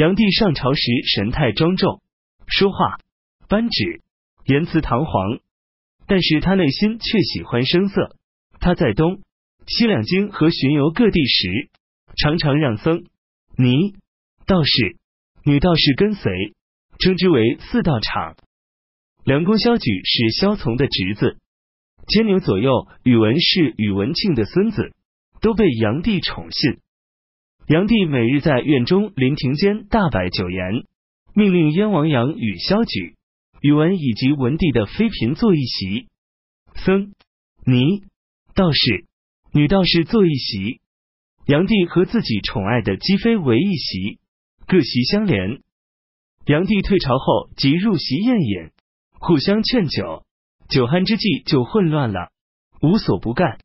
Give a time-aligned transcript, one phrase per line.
[0.00, 0.80] 炀帝上朝时
[1.12, 2.00] 神态庄重，
[2.46, 2.96] 说话。
[3.48, 4.00] 扳指，
[4.46, 5.40] 言辞堂皇，
[6.06, 8.16] 但是他内心却喜欢声色。
[8.60, 9.20] 他在东。
[9.66, 11.68] 西两京和巡游各地时，
[12.16, 13.04] 常常让僧。
[13.58, 13.92] 尼
[14.46, 14.96] 道士、
[15.44, 16.54] 女道士跟随，
[16.98, 18.36] 称之为四道场。
[19.24, 21.36] 梁公萧举是萧从的侄子，
[22.08, 24.94] 千牛左右宇文氏、宇文庆的孙子，
[25.42, 26.80] 都被炀帝宠信。
[27.66, 30.84] 炀帝每日在院中临庭间大摆酒筵，
[31.34, 33.16] 命令燕王杨与萧举、
[33.60, 36.08] 宇文以及文帝的妃嫔坐一席，
[36.74, 37.12] 僧
[37.64, 38.02] 尼
[38.54, 39.04] 道士、
[39.52, 40.80] 女道士坐一席，
[41.46, 44.18] 炀帝和自己宠爱的姬妃为一席，
[44.66, 45.60] 各席相连。
[46.44, 48.70] 炀帝退朝后即入席宴饮。
[49.22, 50.24] 互相劝酒，
[50.70, 52.30] 酒酣之际就混乱了，
[52.80, 53.58] 无所不干，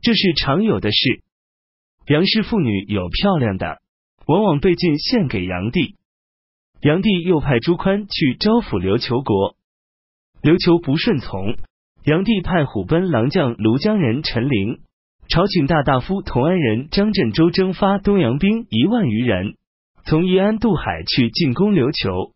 [0.00, 1.22] 这是常有的事。
[2.06, 3.80] 杨氏妇女有漂亮的，
[4.26, 5.96] 往往被进献给炀帝。
[6.80, 9.54] 炀帝又派朱宽去招抚琉球国，
[10.42, 11.56] 琉球不顺从，
[12.04, 14.80] 炀帝派虎贲郎将庐江人陈琳，
[15.28, 19.54] 朝请大大夫同安人张振周征发东洋兵一万余人，
[20.04, 22.34] 从宜安渡海去进攻琉球。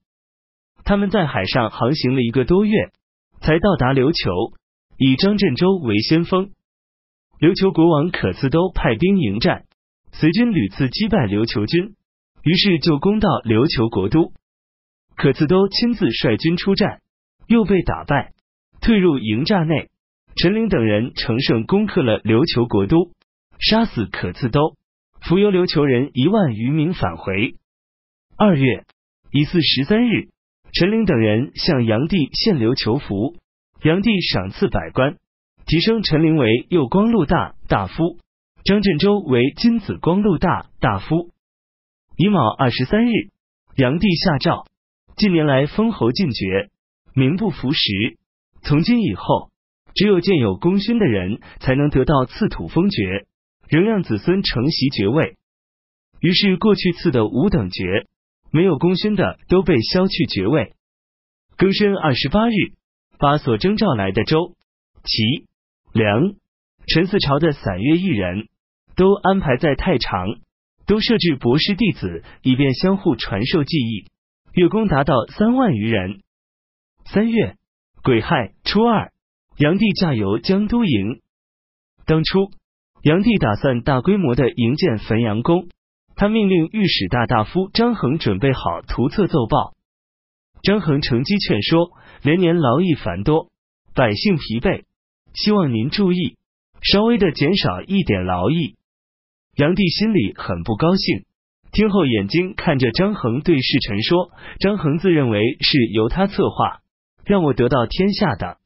[0.84, 2.92] 他们在海上航行了一个多月，
[3.40, 4.56] 才到达琉球，
[4.96, 6.52] 以张振周为先锋。
[7.38, 9.64] 琉球国王可次都派兵迎战，
[10.12, 11.94] 随军屡次击败琉球军，
[12.42, 14.32] 于是就攻到琉球国都。
[15.16, 17.00] 可次都亲自率军出战，
[17.46, 18.32] 又被打败，
[18.80, 19.90] 退入营寨内。
[20.34, 23.10] 陈琳等人乘胜攻克了琉球国都，
[23.58, 24.76] 杀死可次都，
[25.20, 27.54] 俘由琉球人一万余名返回。
[28.38, 28.84] 二月
[29.30, 30.28] 乙巳十三日。
[30.72, 33.36] 陈琳等人向炀帝献琉求福，
[33.80, 35.16] 炀帝赏赐百官，
[35.66, 38.18] 提升陈琳为右光禄大大夫，
[38.64, 41.32] 张振州为金紫光禄大大夫。
[42.16, 43.10] 乙卯二十三日，
[43.74, 44.64] 炀帝下诏：
[45.16, 46.70] 近年来封侯进爵，
[47.14, 47.90] 名不符实。
[48.62, 49.50] 从今以后，
[49.94, 53.26] 只有建有功勋的人才能得到赐土封爵，
[53.68, 55.36] 仍让子孙承袭爵位。
[56.20, 58.06] 于是过去赐的五等爵。
[58.52, 60.74] 没有功勋的都被削去爵位。
[61.58, 62.52] 庚申二十八日，
[63.18, 64.54] 把所征召来的周、
[65.02, 65.45] 齐、
[65.96, 66.34] 梁、
[66.86, 68.48] 陈四朝的散乐艺人
[68.96, 70.26] 都安排在太常，
[70.86, 74.04] 都设置博士弟子，以便相互传授技艺。
[74.52, 76.20] 月工达到三万余人。
[77.06, 77.56] 三月
[78.02, 79.10] 癸亥初二，
[79.56, 81.22] 炀帝驾游江都营。
[82.04, 82.50] 当初，
[83.02, 85.68] 炀帝打算大规模的营建汾阳宫。
[86.14, 89.72] 他命令御史大大夫张衡准备好图册奏报。
[90.62, 91.90] 张衡乘机劝说，
[92.22, 93.50] 连年劳役繁多，
[93.94, 94.84] 百姓疲惫，
[95.36, 96.36] 希望您注意，
[96.82, 98.74] 稍微的减少一点劳役。
[99.54, 101.24] 炀帝心里很不高兴，
[101.72, 104.30] 听后眼睛看着张衡，对侍臣说
[104.60, 106.80] ：“张衡自认为是由他策划，
[107.24, 108.56] 让我得到天下的。”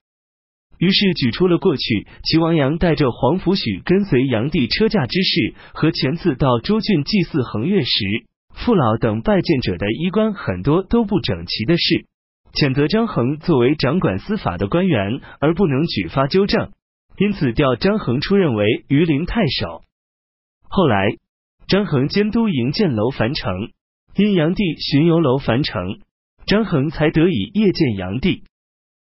[0.78, 7.90] 于是举出了过去齐王阳带着皇甫许跟随炀帝车驾之事，和前次到州郡祭祀恒月时
[8.54, 12.06] 父老等拜见者的衣冠很多都不整齐的事，
[12.52, 16.72] 谴责张衡作为掌管司法的官员而不能举发纠正，
[17.16, 19.82] 因此调张衡出任为榆林太守。
[20.68, 21.16] 后来
[21.68, 23.70] 张衡监督营建楼樊城，
[24.16, 26.00] 因炀帝巡游楼樊城，
[26.46, 28.42] 张衡才得以夜见炀帝。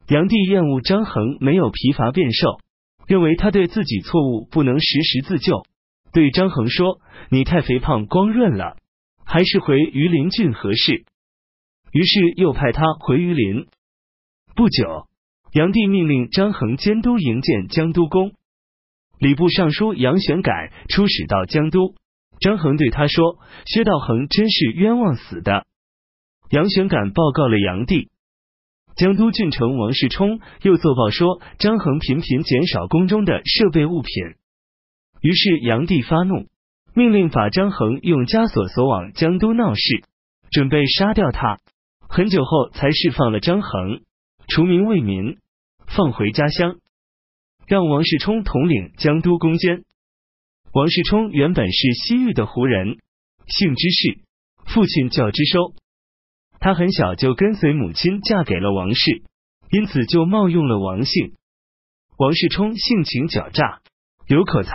[0.08, 2.60] 炀帝厌恶张衡没有疲乏变瘦，
[3.08, 5.64] 认为他对自己错误不能时时自救，
[6.12, 7.00] 对张衡说
[7.32, 8.76] ：“你太肥胖光润了，
[9.26, 11.06] 还是回榆林郡合适。”
[11.92, 13.68] 于是又派他回榆林。
[14.56, 15.08] 不久，
[15.52, 18.34] 炀帝命令张衡监督营建江都宫。
[19.20, 21.94] 礼部尚书杨玄感出使到江都，
[22.40, 23.38] 张衡对他说
[23.68, 25.66] ：“薛道衡真是冤枉死的。”
[26.50, 28.10] 杨玄感报告了炀帝。
[28.96, 34.12] 江都郡丞王世充又奏报说，张衡频频减少宫中的设备物品。
[35.22, 36.48] 于是炀帝发怒，
[36.94, 40.04] 命令把张衡用枷锁锁往江都闹事，
[40.52, 41.60] 准备杀掉他。
[42.14, 44.02] 很久后才释放了张衡，
[44.50, 45.38] 除名为民，
[45.88, 46.76] 放回家乡，
[47.68, 49.86] 让王世充统领江都攻坚。
[50.74, 52.98] 王世充原本是西域的胡人，
[53.48, 54.20] 姓之氏，
[54.66, 55.74] 父亲叫之收。
[56.60, 59.24] 他很小就跟随母亲嫁给了王氏，
[59.72, 61.38] 因此就冒用了王姓。
[62.18, 63.80] 王世充性情狡诈，
[64.28, 64.74] 有口才，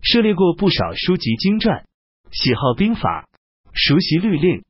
[0.00, 1.84] 涉猎过不少书籍经传，
[2.32, 3.28] 喜好兵法，
[3.74, 4.64] 熟悉律令。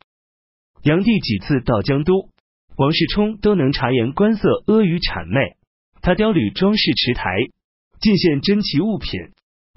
[0.85, 2.31] 炀帝几次到江都，
[2.77, 5.57] 王世充都能察言观色，阿谀谄媚。
[6.03, 7.31] 他雕铝装饰池台，
[8.01, 9.33] 进献珍奇物品，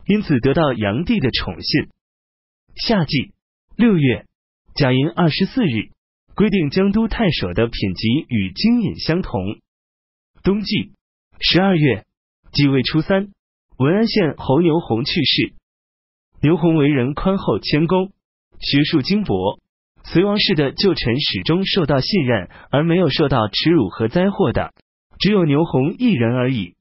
[0.06, 1.90] 因此得到炀帝的宠信。
[2.76, 3.34] 夏季
[3.76, 4.26] 六月。
[4.76, 5.90] 甲寅二十四日，
[6.36, 9.42] 规定江都太守的品级与京尹相同。
[10.44, 10.92] 冬季
[11.40, 12.06] 十二月
[12.52, 13.32] 继位初三，
[13.80, 15.54] 文安县侯牛弘去世。
[16.44, 18.12] 牛弘为人宽厚谦恭，
[18.60, 19.60] 学术精博。
[20.10, 24.74] 隋王室的旧臣始终受到信任，而没有受到耻辱和灾祸的，
[25.20, 26.76] 只有牛弘一人而已。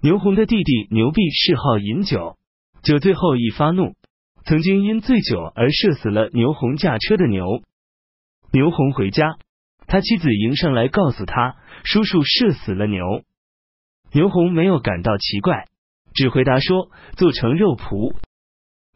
[0.00, 2.38] 牛弘的弟弟牛弼嗜好饮酒，
[2.82, 3.96] 酒醉后易发怒，
[4.46, 7.44] 曾经因醉酒而射死了牛弘驾车的牛。
[8.50, 9.36] 牛弘回家，
[9.86, 13.04] 他妻子迎上来告诉他，叔叔射死了牛。
[14.12, 15.66] 牛弘没有感到奇怪，
[16.14, 18.16] 只回答说做成肉脯。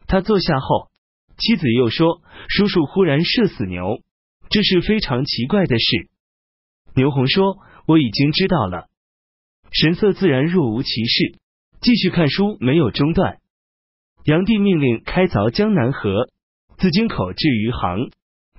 [0.07, 0.89] 他坐下后，
[1.37, 4.01] 妻子又说叔叔忽然射死牛，
[4.49, 6.09] 这是非常奇怪的事。
[6.95, 7.57] 牛弘说
[7.87, 8.87] 我已经知道了。
[9.71, 11.39] 神色自然若无其事，
[11.81, 13.39] 继续看书没有中断。
[14.23, 16.29] 炀帝命令开凿江南河，
[16.77, 18.11] 自京口至余杭，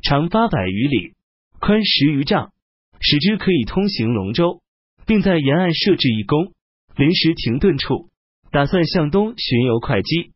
[0.03, 1.15] 长八百余里，
[1.61, 2.53] 宽十余丈，
[3.01, 4.61] 使之可以通行龙舟，
[5.07, 6.53] 并在沿岸设置一宫，
[6.97, 8.11] 临时停顿处，
[8.51, 10.34] 打算向东巡游会稽。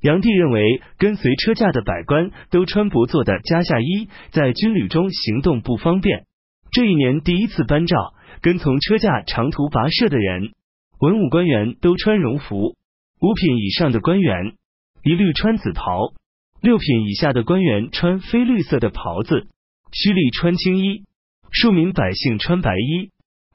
[0.00, 6.26] 杨帝认为跟随车驾的百官都穿薄做的袈夏衣，在军旅中行动不方便。
[6.70, 7.96] 这一年第一次颁诏。
[8.40, 10.52] 跟从车驾长途跋涉的人，
[11.00, 12.76] 文武官员都穿戎服；
[13.20, 14.54] 五品以上的官员
[15.02, 16.14] 一律穿紫袍；
[16.62, 19.48] 六品以下的官员穿非绿色的袍子；
[19.90, 21.02] 胥吏穿青衣；
[21.50, 23.10] 庶民百姓穿白衣；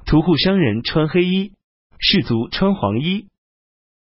[0.06, 1.52] 屠户商人穿黑衣；
[1.98, 3.28] 士卒穿黄衣；